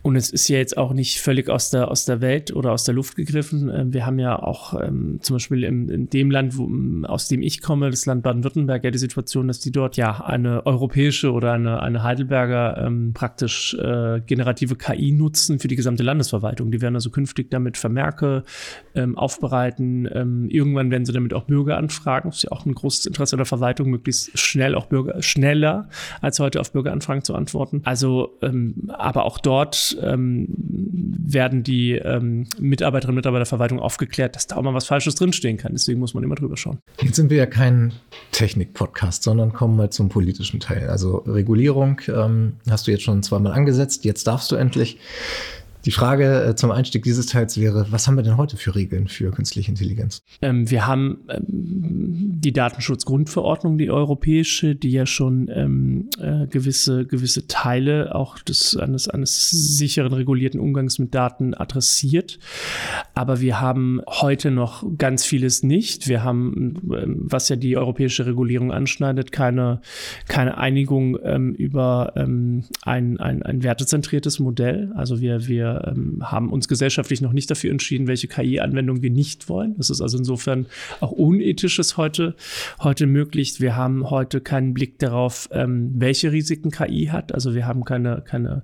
[0.03, 2.84] Und es ist ja jetzt auch nicht völlig aus der, aus der Welt oder aus
[2.84, 3.69] der Luft gegriffen.
[3.73, 6.69] Ähm, wir haben ja auch ähm, zum Beispiel im, in dem Land, wo,
[7.08, 10.65] aus dem ich komme, das Land Baden-Württemberg, ja die Situation, dass die dort ja eine
[10.65, 16.71] europäische oder eine, eine Heidelberger ähm, praktisch äh, generative KI nutzen für die gesamte Landesverwaltung.
[16.71, 18.43] Die werden also künftig damit Vermerke
[18.93, 20.08] ähm, aufbereiten.
[20.13, 22.29] Ähm, irgendwann werden sie damit auch Bürger anfragen.
[22.29, 25.88] Das ist ja auch ein großes Interesse der Verwaltung, möglichst schnell schnell auch Bürger, schneller
[26.19, 27.82] als heute auf Bürgeranfragen zu antworten.
[27.86, 34.36] Also, ähm, aber auch dort ähm, werden die ähm, Mitarbeiterinnen und Mitarbeiter der Verwaltung aufgeklärt,
[34.36, 35.72] dass da auch mal was Falsches drinstehen kann.
[35.72, 36.80] Deswegen muss man immer drüber schauen.
[37.02, 37.93] Jetzt sind wir ja kein
[38.34, 40.89] Technik-Podcast, sondern kommen mal zum politischen Teil.
[40.89, 44.04] Also Regulierung ähm, hast du jetzt schon zweimal angesetzt.
[44.04, 44.98] Jetzt darfst du endlich.
[45.89, 49.08] Die Frage äh, zum Einstieg dieses Teils wäre, was haben wir denn heute für Regeln
[49.08, 50.21] für künstliche Intelligenz?
[50.39, 57.47] Ähm, wir haben ähm, die Datenschutzgrundverordnung, die europäische, die ja schon ähm, äh, gewisse, gewisse
[57.47, 62.38] Teile auch des, eines, eines sicheren, regulierten Umgangs mit Daten adressiert.
[63.15, 66.08] Aber wir haben heute noch ganz vieles nicht.
[66.08, 69.82] Wir haben, ähm, was ja die europäische Regulierung anschneidet, keine,
[70.28, 74.91] keine Einigung ähm, über ähm, ein, ein, ein wertezentriertes Modell.
[74.93, 79.50] Also wir, wir ähm, haben uns gesellschaftlich noch nicht dafür entschieden, welche KI-Anwendung wir nicht
[79.50, 79.76] wollen.
[79.78, 80.65] Das ist also insofern
[81.00, 82.36] auch unethisches heute,
[82.82, 83.60] heute möglich.
[83.60, 87.34] Wir haben heute keinen Blick darauf, ähm, welche Risiken KI hat.
[87.34, 88.63] Also wir haben keine, keine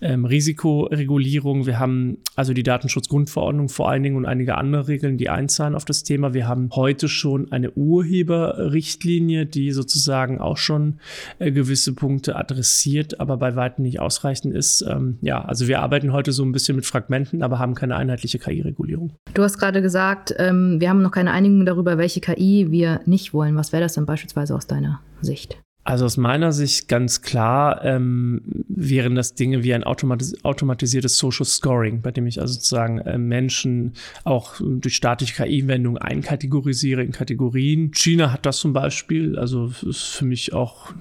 [0.00, 1.66] ähm, Risikoregulierung.
[1.66, 5.84] Wir haben also die Datenschutzgrundverordnung vor allen Dingen und einige andere Regeln, die einzahlen auf
[5.84, 6.34] das Thema.
[6.34, 11.00] Wir haben heute schon eine Urheberrichtlinie, die sozusagen auch schon
[11.38, 14.82] äh, gewisse Punkte adressiert, aber bei weitem nicht ausreichend ist.
[14.82, 18.38] Ähm, ja, also wir arbeiten heute so ein bisschen mit Fragmenten, aber haben keine einheitliche
[18.38, 19.12] KI-Regulierung.
[19.34, 23.32] Du hast gerade gesagt, ähm, wir haben noch keine Einigung darüber, welche KI wir nicht
[23.34, 23.56] wollen.
[23.56, 25.60] Was wäre das denn beispielsweise aus deiner Sicht?
[25.82, 31.46] Also aus meiner Sicht ganz klar ähm, wären das Dinge wie ein automatis automatisiertes Social
[31.46, 37.92] Scoring, bei dem ich also sozusagen äh, Menschen auch durch staatliche KI-Wendungen einkategorisiere in Kategorien.
[37.92, 40.92] China hat das zum Beispiel, also ist für mich auch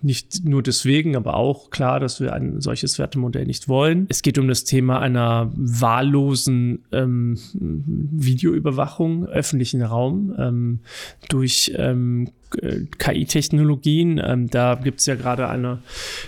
[0.00, 4.06] nicht nur deswegen, aber auch klar, dass wir ein solches Wertemodell nicht wollen.
[4.08, 10.80] Es geht um das Thema einer wahllosen ähm, Videoüberwachung öffentlichen Raum ähm,
[11.28, 14.20] durch ähm, KI-Technologien.
[14.24, 15.78] Ähm, da gibt es ja gerade eine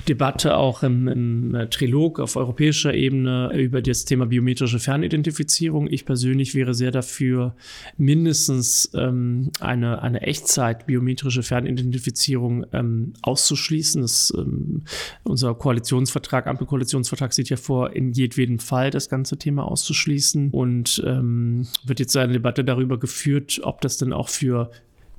[0.08, 5.88] Debatte auch im, im, äh, Trilog auf europäischer Ebene über das Thema biometrische Fernidentifizierung.
[5.90, 7.54] Ich persönlich wäre sehr dafür,
[7.96, 14.02] mindestens ähm, eine, eine Echtzeit-biometrische Fernidentifizierung ähm, auszuschließen.
[14.02, 14.82] Das, ähm,
[15.24, 20.50] unser Koalitionsvertrag, Ampelkoalitionsvertrag sieht ja vor, in jedem Fall das ganze Thema auszuschließen.
[20.50, 24.70] Und ähm, wird jetzt eine Debatte darüber geführt, ob das denn auch für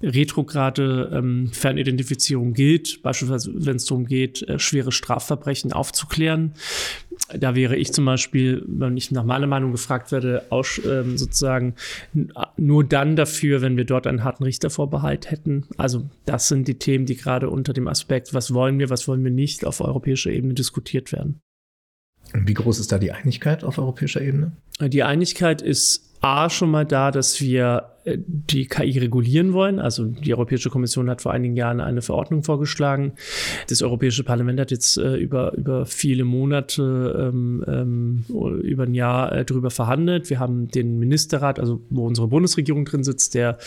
[0.02, 6.54] retrograde ähm, Fernidentifizierung gilt, beispielsweise wenn es darum geht, äh, schwere Strafverbrechen aufzuklären.
[7.38, 11.76] Da wäre ich zum Beispiel, wenn ich nach meiner Meinung gefragt werde, aus, ähm, sozusagen
[12.58, 15.66] nur dann dafür, wenn wir dort einen harten Richtervorbehalt hätten.
[15.78, 19.24] Also das sind die Themen, die gerade unter dem Aspekt, was wollen wir, was wollen
[19.24, 21.40] wir nicht, auf europäischer Ebene diskutiert werden.
[22.34, 24.54] Wie groß ist da die Einigkeit auf europäischer Ebene?
[24.80, 29.80] Die Einigkeit ist A schon mal da, dass wir äh, die KI regulieren wollen.
[29.80, 33.14] Also die Europäische Kommission hat vor einigen Jahren eine Verordnung vorgeschlagen.
[33.70, 38.26] Das Europäische Parlament hat jetzt äh, über, über viele Monate, ähm, ähm,
[38.62, 40.30] über ein Jahr äh, darüber verhandelt.
[40.30, 43.58] Wir haben den Ministerrat, also wo unsere Bundesregierung drin sitzt, der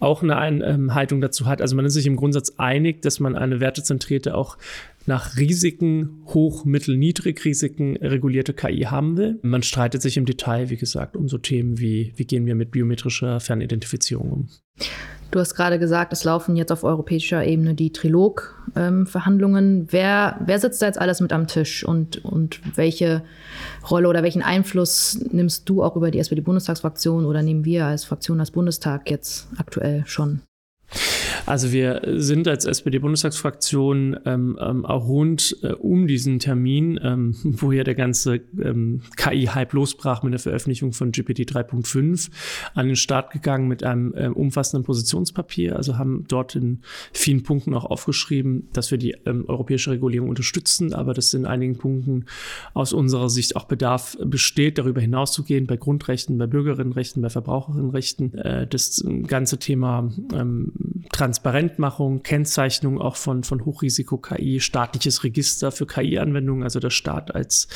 [0.00, 1.62] auch eine Einhaltung dazu hat.
[1.62, 4.56] Also man ist sich im Grundsatz einig, dass man eine wertezentrierte auch
[5.06, 9.38] nach Risiken, hoch, mittel, niedrig Risiken regulierte KI haben will.
[9.42, 12.70] Man streitet sich im Detail, wie gesagt, um so Themen wie, wie gehen wir mit
[12.70, 14.48] biometrischer Fernidentifizierung um.
[15.30, 19.80] Du hast gerade gesagt, es laufen jetzt auf europäischer Ebene die Trilog-Verhandlungen.
[19.80, 23.22] Ähm, wer, wer sitzt da jetzt alles mit am Tisch und, und welche
[23.88, 28.40] Rolle oder welchen Einfluss nimmst du auch über die SPD-Bundestagsfraktion oder nehmen wir als Fraktion
[28.40, 30.40] als Bundestag jetzt aktuell schon?
[31.46, 37.72] Also wir sind als SPD-Bundestagsfraktion ähm, ähm, auch rund äh, um diesen Termin, ähm, wo
[37.72, 42.30] ja der ganze ähm, KI-Hype losbrach mit der Veröffentlichung von GPT 3.5,
[42.74, 45.76] an den Start gegangen mit einem ähm, umfassenden Positionspapier.
[45.76, 46.80] Also haben dort in
[47.12, 51.76] vielen Punkten auch aufgeschrieben, dass wir die ähm, europäische Regulierung unterstützen, aber dass in einigen
[51.76, 52.26] Punkten
[52.74, 58.34] aus unserer Sicht auch Bedarf besteht, darüber hinauszugehen bei Grundrechten, bei Bürgerinnenrechten, bei Verbraucherinnenrechten.
[58.34, 60.72] Äh, das ganze Thema ähm,
[61.20, 67.68] Transparentmachung, Kennzeichnung auch von, von Hochrisiko-KI, staatliches Register für KI-Anwendungen, also der Staat als,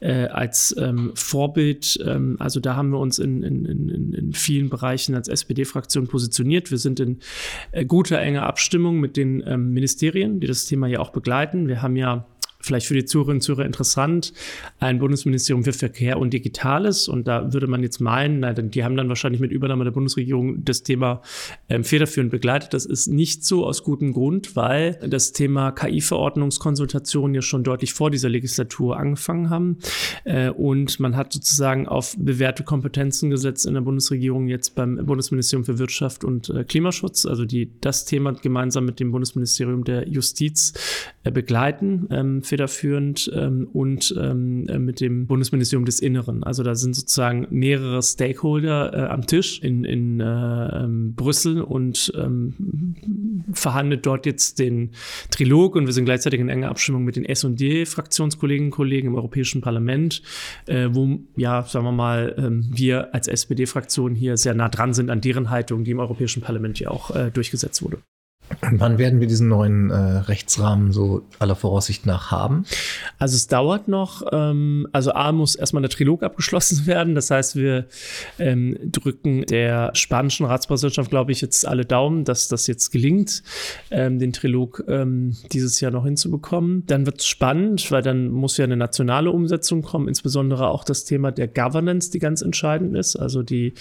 [0.00, 1.98] äh, als ähm, Vorbild.
[2.02, 6.70] Ähm, also da haben wir uns in, in, in, in vielen Bereichen als SPD-Fraktion positioniert.
[6.70, 7.18] Wir sind in
[7.72, 11.68] äh, guter, enger Abstimmung mit den ähm, Ministerien, die das Thema ja auch begleiten.
[11.68, 12.24] Wir haben ja
[12.66, 14.32] vielleicht für die Zuhörerinnen und Zuhörer interessant,
[14.80, 17.08] ein Bundesministerium für Verkehr und Digitales.
[17.08, 20.64] Und da würde man jetzt meinen, na, die haben dann wahrscheinlich mit Übernahme der Bundesregierung
[20.64, 21.22] das Thema
[21.68, 22.74] ähm, federführend begleitet.
[22.74, 28.10] Das ist nicht so aus gutem Grund, weil das Thema KI-Verordnungskonsultation ja schon deutlich vor
[28.10, 29.78] dieser Legislatur angefangen haben.
[30.24, 35.64] Äh, und man hat sozusagen auf bewährte Kompetenzen gesetzt in der Bundesregierung jetzt beim Bundesministerium
[35.64, 40.74] für Wirtschaft und äh, Klimaschutz, also die das Thema gemeinsam mit dem Bundesministerium der Justiz
[41.24, 46.42] äh, begleiten ähm, für federführend ähm, und ähm, äh, mit dem Bundesministerium des Inneren.
[46.42, 52.10] Also da sind sozusagen mehrere Stakeholder äh, am Tisch in, in äh, ähm, Brüssel und
[52.16, 52.94] ähm,
[53.52, 54.92] verhandelt dort jetzt den
[55.30, 59.60] Trilog und wir sind gleichzeitig in enger Abstimmung mit den S&D-Fraktionskolleginnen und Kollegen im Europäischen
[59.60, 60.22] Parlament,
[60.64, 65.10] äh, wo, ja, sagen wir mal, ähm, wir als SPD-Fraktion hier sehr nah dran sind
[65.10, 67.98] an deren Haltung, die im Europäischen Parlament ja auch äh, durchgesetzt wurde.
[68.72, 72.64] Wann werden wir diesen neuen äh, Rechtsrahmen so aller Voraussicht nach haben?
[73.18, 74.22] Also es dauert noch.
[74.32, 77.14] Ähm, also A muss erstmal der Trilog abgeschlossen werden.
[77.14, 77.86] Das heißt, wir
[78.38, 83.42] ähm, drücken der spanischen Ratspräsidentschaft, glaube ich, jetzt alle Daumen, dass das jetzt gelingt,
[83.90, 86.84] ähm, den Trilog ähm, dieses Jahr noch hinzubekommen.
[86.86, 91.04] Dann wird es spannend, weil dann muss ja eine nationale Umsetzung kommen, insbesondere auch das
[91.04, 93.16] Thema der Governance, die ganz entscheidend ist.
[93.16, 93.74] Also die,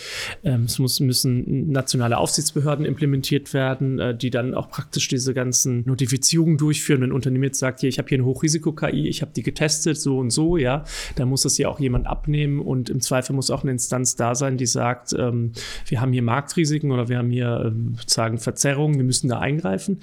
[0.44, 5.84] ähm, es muss, müssen nationale Aufsichtsbehörden implementiert werden, äh, die dann auch praktisch diese ganzen
[5.86, 7.02] Notifizierungen durchführen.
[7.02, 10.00] Wenn ein Unternehmen jetzt sagt, hier, ich habe hier eine Hochrisiko-KI, ich habe die getestet,
[10.00, 10.84] so und so, ja,
[11.16, 14.36] dann muss das ja auch jemand abnehmen und im Zweifel muss auch eine Instanz da
[14.36, 15.52] sein, die sagt, ähm,
[15.88, 20.00] wir haben hier Marktrisiken oder wir haben hier ähm, sozusagen Verzerrungen, wir müssen da eingreifen.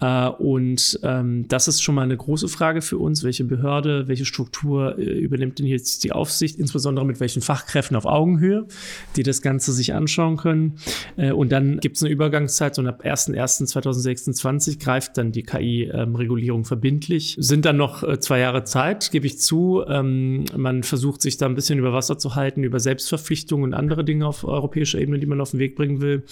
[0.00, 4.24] Äh, und ähm, das ist schon mal eine große Frage für uns, welche Behörde, welche
[4.24, 8.66] Struktur äh, übernimmt denn jetzt die Aufsicht, insbesondere mit welchen Fachkräften auf Augenhöhe,
[9.16, 10.78] die das Ganze sich anschauen können.
[11.16, 16.60] Äh, und dann gibt es eine Übergangszeit, so ab 1.1.2020 2026 greift dann die KI-Regulierung
[16.60, 17.36] ähm, verbindlich.
[17.38, 19.84] Sind dann noch äh, zwei Jahre Zeit, gebe ich zu.
[19.88, 24.04] Ähm, man versucht sich da ein bisschen über Wasser zu halten, über Selbstverpflichtungen und andere
[24.04, 26.24] Dinge auf europäischer Ebene, die man auf den Weg bringen will.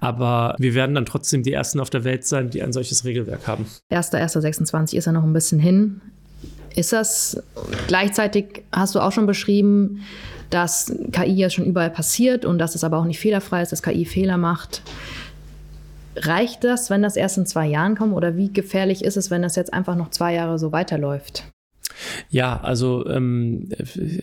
[0.00, 3.46] Aber wir werden dann trotzdem die Ersten auf der Welt sein, die ein solches Regelwerk
[3.46, 3.66] haben.
[3.90, 6.00] 1.1.26 ist ja noch ein bisschen hin.
[6.74, 7.42] Ist das
[7.88, 10.00] gleichzeitig, hast du auch schon beschrieben,
[10.50, 13.82] dass KI ja schon überall passiert und dass es aber auch nicht fehlerfrei ist, dass
[13.82, 14.82] KI Fehler macht.
[16.26, 18.14] Reicht das, wenn das erst in zwei Jahren kommt?
[18.14, 21.44] Oder wie gefährlich ist es, wenn das jetzt einfach noch zwei Jahre so weiterläuft?
[22.30, 23.68] Ja, also, ähm,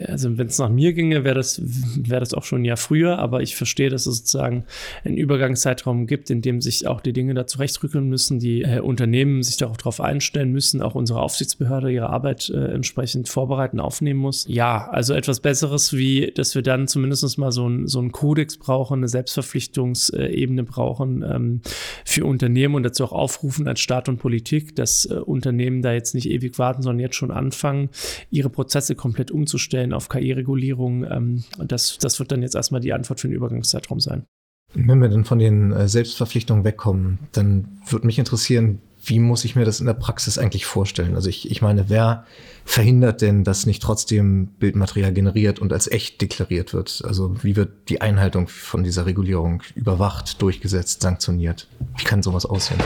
[0.07, 3.19] also wenn es nach mir ginge, wäre das, wär das auch schon ein Jahr früher,
[3.19, 4.65] aber ich verstehe, dass es sozusagen
[5.03, 9.43] einen Übergangszeitraum gibt, in dem sich auch die Dinge da zurechtrücken müssen, die äh, Unternehmen
[9.43, 14.45] sich darauf einstellen müssen, auch unsere Aufsichtsbehörde ihre Arbeit äh, entsprechend vorbereiten, aufnehmen muss.
[14.47, 18.57] Ja, also etwas Besseres, wie dass wir dann zumindest mal so, ein, so einen Kodex
[18.57, 21.61] brauchen, eine Selbstverpflichtungsebene brauchen ähm,
[22.05, 26.15] für Unternehmen und dazu auch aufrufen als Staat und Politik, dass äh, Unternehmen da jetzt
[26.15, 27.89] nicht ewig warten, sondern jetzt schon anfangen anfangen,
[28.30, 31.06] ihre Prozesse komplett umzustellen auf KI-Regulierung.
[31.06, 34.25] Ähm, das, das wird dann jetzt erstmal die Antwort für den Übergangszeitraum sein.
[34.73, 39.55] Wenn wir dann von den äh, Selbstverpflichtungen wegkommen, dann würde mich interessieren, wie muss ich
[39.55, 41.15] mir das in der Praxis eigentlich vorstellen?
[41.15, 42.25] Also ich, ich meine, wer
[42.65, 47.03] verhindert denn, dass nicht trotzdem Bildmaterial generiert und als echt deklariert wird?
[47.05, 51.67] Also wie wird die Einhaltung von dieser Regulierung überwacht, durchgesetzt, sanktioniert?
[51.97, 52.79] Wie kann sowas aussehen?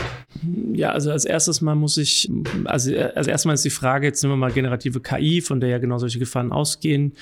[0.74, 2.30] Ja, also als erstes mal muss ich,
[2.64, 5.78] also als erstes ist die Frage, jetzt nehmen wir mal generative KI, von der ja
[5.78, 7.14] genau solche Gefahren ausgehen,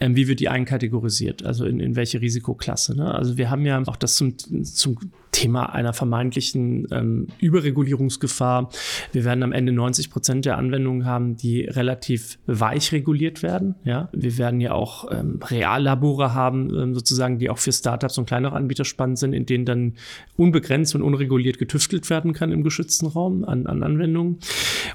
[0.00, 1.44] ähm, wie wird die einkategorisiert?
[1.44, 2.96] Also in, in welche Risikoklasse?
[2.96, 3.14] Ne?
[3.14, 4.34] Also wir haben ja auch das zum,
[4.64, 4.98] zum
[5.30, 8.37] Thema einer vermeintlichen ähm, Überregulierungsgefahr.
[8.40, 13.74] Wir werden am Ende 90 Prozent der Anwendungen haben, die relativ weich reguliert werden.
[13.84, 14.08] Ja?
[14.12, 18.54] Wir werden ja auch ähm, Reallabore haben, ähm, sozusagen, die auch für Startups und kleinere
[18.54, 19.94] Anbieter spannend sind, in denen dann
[20.36, 24.38] unbegrenzt und unreguliert getüftelt werden kann im geschützten Raum an, an Anwendungen.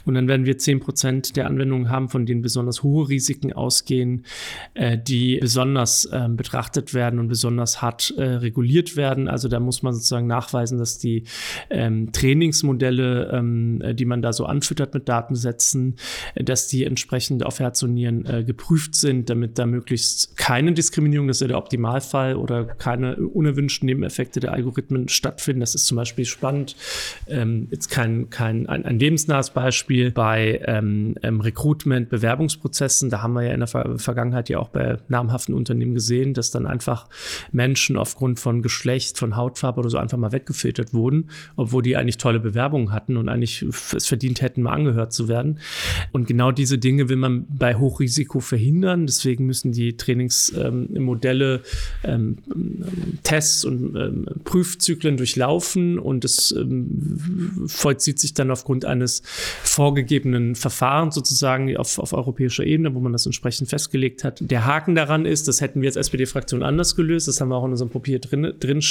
[0.05, 4.25] Und dann werden wir 10 Prozent der Anwendungen haben, von denen besonders hohe Risiken ausgehen,
[4.73, 9.27] äh, die besonders äh, betrachtet werden und besonders hart äh, reguliert werden.
[9.27, 11.23] Also da muss man sozusagen nachweisen, dass die
[11.69, 15.95] ähm, Trainingsmodelle, ähm, die man da so anfüttert mit Datensätzen,
[16.35, 21.27] dass die entsprechend auf Herz und Nieren äh, geprüft sind, damit da möglichst keine Diskriminierung,
[21.27, 25.61] das ist ja der Optimalfall, oder keine unerwünschten Nebeneffekte der Algorithmen stattfinden.
[25.61, 26.75] Das ist zum Beispiel spannend.
[27.27, 33.09] Ähm, jetzt kein, kein ein, ein lebensnahes Beispiel bei ähm, ähm, Recruitment, Bewerbungsprozessen.
[33.09, 36.51] Da haben wir ja in der Ver Vergangenheit ja auch bei namhaften Unternehmen gesehen, dass
[36.51, 37.07] dann einfach
[37.51, 42.17] Menschen aufgrund von Geschlecht, von Hautfarbe oder so einfach mal weggefiltert wurden, obwohl die eigentlich
[42.17, 45.59] tolle Bewerbungen hatten und eigentlich es verdient hätten, mal angehört zu werden.
[46.11, 49.05] Und genau diese Dinge will man bei Hochrisiko verhindern.
[49.07, 51.61] Deswegen müssen die Trainingsmodelle
[52.03, 52.85] ähm, ähm,
[53.23, 59.21] Tests und ähm, Prüfzyklen durchlaufen und es ähm, vollzieht sich dann aufgrund eines
[59.63, 64.39] vorgegebenen Verfahrens sozusagen auf, auf europäischer Ebene, wo man das entsprechend festgelegt hat.
[64.41, 67.65] Der Haken daran ist, das hätten wir als SPD-Fraktion anders gelöst, das haben wir auch
[67.65, 68.81] in unserem Papier drin, drin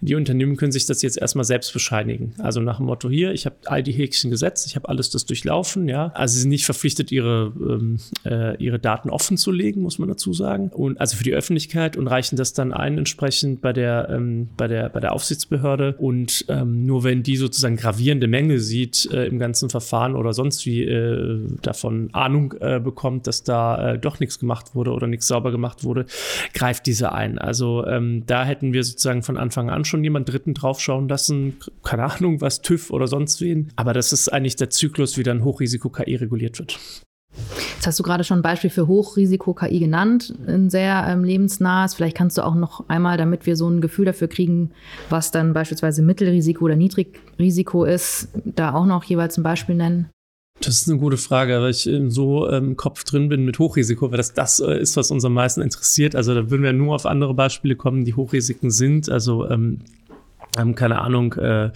[0.00, 2.34] die Unternehmen können sich das jetzt erstmal selbst bescheinigen.
[2.38, 5.26] Also nach dem Motto hier, ich habe all die Häkchen gesetzt, ich habe alles das
[5.26, 6.12] durchlaufen, ja.
[6.14, 10.08] Also sie sind nicht verpflichtet, ihre, ähm, äh, ihre Daten offen zu legen, muss man
[10.08, 10.68] dazu sagen.
[10.68, 14.68] Und also für die Öffentlichkeit und reichen das dann ein entsprechend bei der, ähm, bei
[14.68, 15.94] der, bei der Aufsichtsbehörde.
[15.98, 20.66] Und ähm, nur wenn die sozusagen gravierende Mängel sieht äh, im ganzen Verfahren oder sonst
[20.66, 25.26] wie äh, davon Ahnung äh, bekommt, dass da äh, doch nichts gemacht wurde oder nichts
[25.26, 26.06] sauber gemacht wurde,
[26.52, 27.38] greift diese ein.
[27.38, 32.04] Also ähm, da hätten wir sozusagen von Anfang an schon jemand Dritten draufschauen lassen, keine
[32.04, 33.72] Ahnung, was TÜV oder sonst wen.
[33.76, 36.78] Aber das ist eigentlich der Zyklus, wie dann Hochrisiko-KI reguliert wird.
[37.74, 41.94] Jetzt hast du gerade schon ein Beispiel für Hochrisiko-KI genannt, ein sehr ähm, lebensnahes.
[41.94, 44.70] Vielleicht kannst du auch noch einmal, damit wir so ein Gefühl dafür kriegen,
[45.10, 50.08] was dann beispielsweise Mittelrisiko oder Niedrigrisiko ist, da auch noch jeweils ein Beispiel nennen.
[50.60, 54.10] Das ist eine gute Frage, weil ich so im ähm, Kopf drin bin mit Hochrisiko,
[54.10, 56.14] weil das das äh, ist, was uns am meisten interessiert.
[56.14, 59.10] Also da würden wir nur auf andere Beispiele kommen, die Hochrisiken sind.
[59.10, 59.80] Also ähm,
[60.58, 61.70] ähm, keine Ahnung, äh,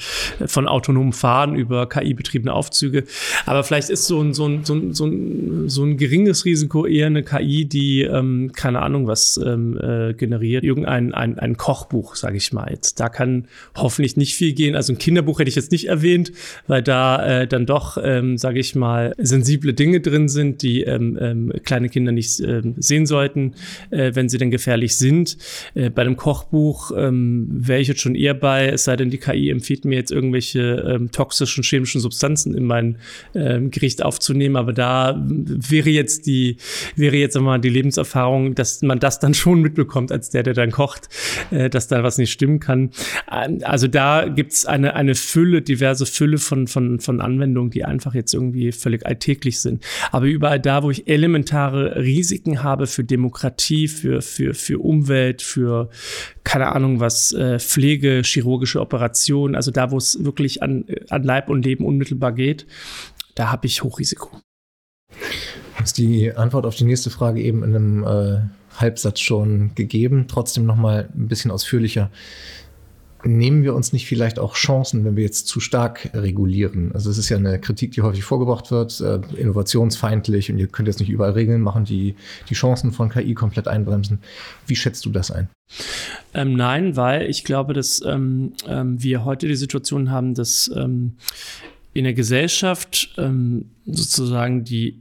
[0.47, 3.05] von autonomen Fahren über KI-betriebene Aufzüge.
[3.47, 6.87] Aber vielleicht ist so ein, so, ein, so, ein, so, ein, so ein geringes Risiko
[6.87, 10.65] eher eine KI, die, ähm, keine Ahnung, was ähm, äh, generiert.
[10.65, 13.01] Irgendein ein, ein Kochbuch, sage ich mal jetzt.
[13.01, 14.77] Da kann hoffentlich nicht viel gehen.
[14.77, 16.33] Also ein Kinderbuch hätte ich jetzt nicht erwähnt,
[16.67, 21.19] weil da äh, dann doch, ähm, sage ich mal, sensible Dinge drin sind, die ähm,
[21.21, 23.55] ähm, kleine Kinder nicht ähm, sehen sollten,
[23.91, 25.37] äh, wenn sie denn gefährlich sind.
[25.75, 29.19] Äh, bei einem Kochbuch ähm, wäre ich jetzt schon eher bei es sei denn, die
[29.19, 32.99] KI empfiehlt mir jetzt irgendwelche ähm, toxischen chemischen Substanzen in mein
[33.35, 34.57] ähm, Gericht aufzunehmen.
[34.57, 36.57] Aber da wäre jetzt die,
[36.97, 40.71] wäre jetzt einmal die Lebenserfahrung, dass man das dann schon mitbekommt, als der, der dann
[40.71, 41.09] kocht,
[41.51, 42.91] äh, dass da was nicht stimmen kann.
[43.31, 47.85] Ähm, also da gibt es eine, eine Fülle, diverse Fülle von, von, von Anwendungen, die
[47.85, 49.85] einfach jetzt irgendwie völlig alltäglich sind.
[50.13, 55.91] Aber überall da, wo ich elementare Risiken habe für Demokratie, für, für, für Umwelt, für
[56.45, 58.25] keine Ahnung was, äh, Pflege,
[58.59, 62.67] chirurgische Operationen, also da, wo es wirklich an, an Leib und Leben unmittelbar geht,
[63.35, 64.41] da habe ich Hochrisiko.
[65.83, 68.41] Ist die Antwort auf die nächste Frage eben in einem äh,
[68.77, 72.11] Halbsatz schon gegeben, trotzdem nochmal ein bisschen ausführlicher
[73.25, 76.93] nehmen wir uns nicht vielleicht auch Chancen, wenn wir jetzt zu stark regulieren?
[76.93, 80.89] Also es ist ja eine Kritik, die häufig vorgebracht wird, äh, innovationsfeindlich und ihr könnt
[80.89, 82.15] jetzt nicht überall Regeln machen, die
[82.49, 84.21] die Chancen von KI komplett einbremsen.
[84.67, 85.49] Wie schätzt du das ein?
[86.35, 91.15] Ähm, nein, weil ich glaube, dass ähm, ähm, wir heute die Situation haben, dass ähm,
[91.95, 94.99] in der Gesellschaft ähm, sozusagen die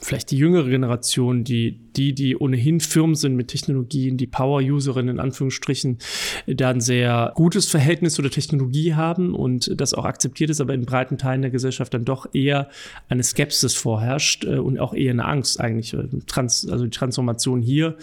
[0.00, 5.20] vielleicht die jüngere Generation, die die, die ohnehin Firmen sind mit Technologien, die Power-Userinnen in
[5.20, 5.98] Anführungsstrichen,
[6.46, 10.74] da ein sehr gutes Verhältnis zu der Technologie haben und das auch akzeptiert ist, aber
[10.74, 12.68] in breiten Teilen der Gesellschaft dann doch eher
[13.08, 15.94] eine Skepsis vorherrscht äh, und auch eher eine Angst eigentlich.
[15.94, 17.96] Äh, Trans, also die Transformation hier.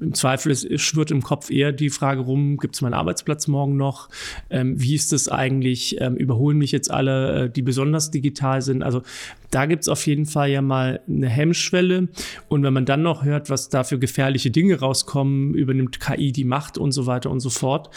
[0.00, 3.76] Im Zweifel ist, schwirrt im Kopf eher die Frage rum, gibt es meinen Arbeitsplatz morgen
[3.76, 4.08] noch?
[4.50, 6.00] Ähm, wie ist es eigentlich?
[6.00, 8.82] Ähm, überholen mich jetzt alle, äh, die besonders digital sind?
[8.82, 9.02] Also
[9.50, 12.08] da gibt es auf jeden Fall ja mal eine Hemmschwelle.
[12.48, 16.44] Und wenn man dann noch hört, was da für gefährliche Dinge rauskommen, übernimmt KI die
[16.44, 17.90] Macht und so weiter und so fort,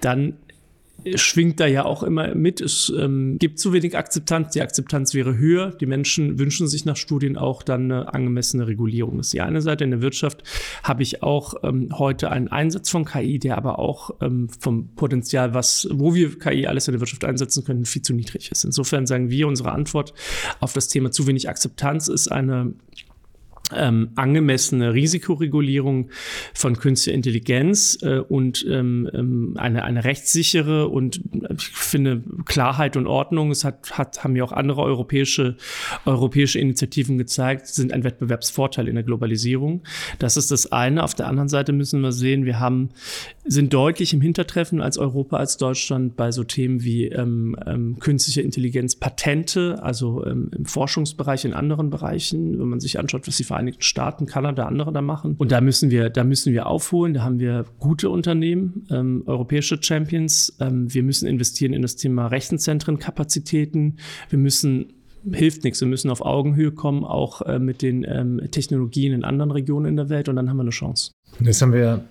[0.00, 0.34] dann
[1.14, 2.60] schwingt da ja auch immer mit.
[2.60, 4.52] Es ähm, gibt zu wenig Akzeptanz.
[4.52, 5.70] Die Akzeptanz wäre höher.
[5.70, 9.18] Die Menschen wünschen sich nach Studien auch dann eine angemessene Regulierung.
[9.18, 9.84] Das ist die eine Seite.
[9.84, 10.42] In der Wirtschaft
[10.82, 15.54] habe ich auch ähm, heute einen Einsatz von KI, der aber auch ähm, vom Potenzial,
[15.54, 18.64] was, wo wir KI alles in der Wirtschaft einsetzen können, viel zu niedrig ist.
[18.64, 20.12] Insofern sagen wir, unsere Antwort
[20.60, 22.74] auf das Thema zu wenig Akzeptanz ist eine
[23.74, 26.10] ähm, angemessene Risikoregulierung
[26.54, 31.20] von künstlicher Intelligenz äh, und ähm, ähm eine, eine rechtssichere und
[31.56, 35.56] ich finde Klarheit und Ordnung, es hat, hat, haben ja auch andere europäische,
[36.04, 39.82] europäische Initiativen gezeigt, sind ein Wettbewerbsvorteil in der Globalisierung.
[40.18, 41.02] Das ist das eine.
[41.02, 42.90] Auf der anderen Seite müssen wir sehen, wir haben,
[43.44, 48.42] sind deutlich im Hintertreffen als Europa, als Deutschland bei so Themen wie ähm, ähm, künstliche
[48.42, 53.44] Intelligenz, Patente, also ähm, im Forschungsbereich, in anderen Bereichen, wenn man sich anschaut, was die
[53.56, 55.34] Vereinigten Staaten, Kanada, andere da machen.
[55.38, 57.14] Und da müssen wir, da müssen wir aufholen.
[57.14, 60.54] Da haben wir gute Unternehmen, ähm, europäische Champions.
[60.60, 63.96] Ähm, wir müssen investieren in das Thema Rechenzentren, Kapazitäten.
[64.28, 64.92] Wir müssen
[65.32, 65.80] hilft nichts.
[65.80, 69.96] Wir müssen auf Augenhöhe kommen, auch äh, mit den ähm, Technologien in anderen Regionen in
[69.96, 71.12] der Welt und dann haben wir eine Chance.
[71.40, 72.04] Jetzt haben wir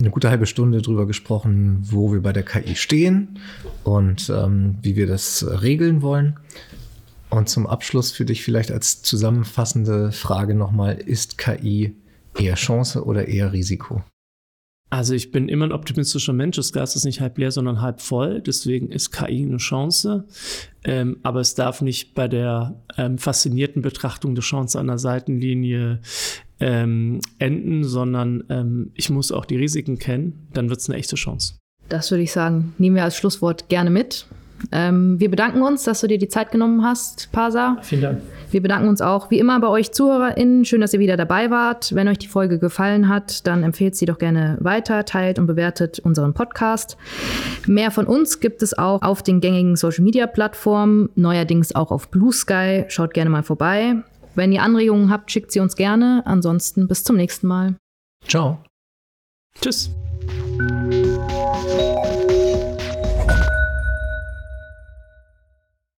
[0.00, 3.38] eine gute halbe Stunde darüber gesprochen, wo wir bei der KI stehen
[3.84, 6.38] und ähm, wie wir das regeln wollen.
[7.32, 11.96] Und zum Abschluss für dich vielleicht als zusammenfassende Frage nochmal, ist KI
[12.38, 14.04] eher Chance oder eher Risiko?
[14.90, 16.56] Also ich bin immer ein optimistischer Mensch.
[16.56, 18.42] Das Glas ist nicht halb leer, sondern halb voll.
[18.42, 20.26] Deswegen ist KI eine Chance.
[20.84, 26.02] Ähm, aber es darf nicht bei der ähm, faszinierten Betrachtung der Chance an der Seitenlinie
[26.60, 30.48] ähm, enden, sondern ähm, ich muss auch die Risiken kennen.
[30.52, 31.54] Dann wird es eine echte Chance.
[31.88, 34.26] das würde ich sagen, nehmen wir als Schlusswort gerne mit.
[34.70, 37.78] Ähm, wir bedanken uns, dass du dir die Zeit genommen hast, Pasa.
[37.82, 38.22] Vielen Dank.
[38.50, 40.64] Wir bedanken uns auch wie immer bei euch ZuhörerInnen.
[40.64, 41.94] Schön, dass ihr wieder dabei wart.
[41.94, 45.98] Wenn euch die Folge gefallen hat, dann empfehlt sie doch gerne weiter, teilt und bewertet
[46.00, 46.96] unseren Podcast.
[47.66, 52.10] Mehr von uns gibt es auch auf den gängigen Social Media Plattformen, neuerdings auch auf
[52.10, 52.84] Blue Sky.
[52.88, 53.96] Schaut gerne mal vorbei.
[54.34, 56.22] Wenn ihr Anregungen habt, schickt sie uns gerne.
[56.26, 57.76] Ansonsten bis zum nächsten Mal.
[58.26, 58.58] Ciao.
[59.60, 59.90] Tschüss.
[60.28, 62.61] Thank you.